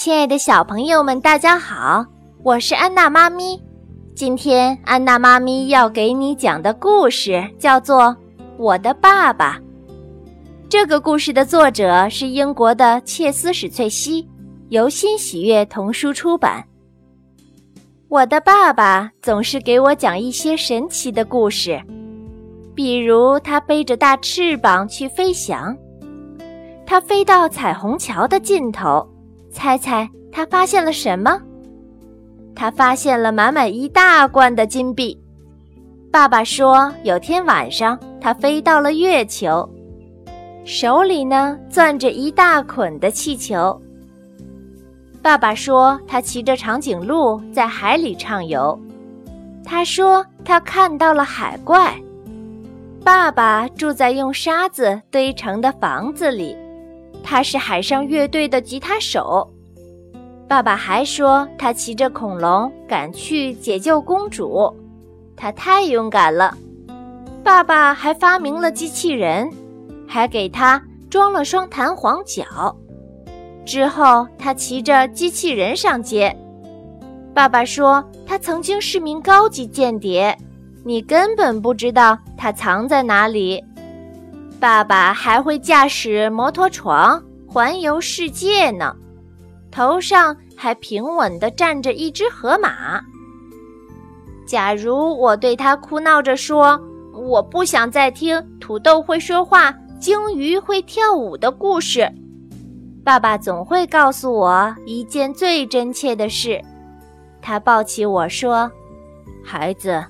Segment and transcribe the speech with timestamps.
[0.00, 2.02] 亲爱的小朋友们，大家好，
[2.42, 3.62] 我是安娜妈咪。
[4.14, 8.04] 今天安娜妈咪要给你讲的故事叫做
[8.56, 9.58] 《我的爸爸》。
[10.70, 14.26] 这个故事的作者是英国的切斯史翠西，
[14.70, 16.64] 由新喜悦童书出版。
[18.08, 21.78] 我的爸爸总是给我讲一些神奇的故事，
[22.74, 25.76] 比如他背着大翅膀去飞翔。
[26.86, 29.06] 他飞到彩虹桥的尽头，
[29.50, 31.40] 猜猜他发现了什么？
[32.54, 35.18] 他发现了满满一大罐的金币。
[36.12, 39.68] 爸爸说，有天晚上他飞到了月球，
[40.64, 43.80] 手里呢攥着一大捆的气球。
[45.22, 48.78] 爸爸说，他骑着长颈鹿在海里畅游。
[49.64, 51.94] 他说，他看到了海怪。
[53.04, 56.56] 爸爸住在用沙子堆成的房子里。
[57.22, 59.48] 他是海上乐队的吉他手。
[60.48, 64.74] 爸爸还说，他骑着恐龙赶去解救公主，
[65.36, 66.56] 他太勇敢了。
[67.44, 69.48] 爸爸还发明了机器人，
[70.08, 72.76] 还给他装了双弹簧脚。
[73.64, 76.36] 之后，他骑着机器人上街。
[77.32, 80.36] 爸爸说，他曾经是名高级间谍，
[80.84, 83.62] 你根本不知道他藏在哪里。
[84.60, 88.94] 爸爸还会驾驶摩托床环游世界呢，
[89.70, 93.00] 头上还平稳地站着一只河马。
[94.46, 96.78] 假如我对他哭闹着说
[97.14, 102.06] 我不想再听土豆会说话、鲸鱼会跳舞的故事，
[103.02, 106.60] 爸爸总会告诉我一件最真切的事。
[107.40, 108.70] 他抱起我说
[109.42, 110.04] ：“孩子，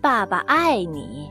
[0.00, 1.30] 爸爸爱你。”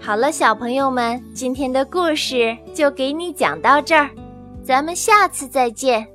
[0.00, 4.08] 好了，小朋友们，今天的故事就给你讲到这儿，
[4.62, 6.06] 咱们下次再见。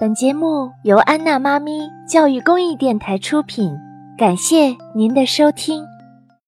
[0.00, 3.72] 本节目由安娜妈咪教育公益电台出品，
[4.18, 5.86] 感谢您的收听。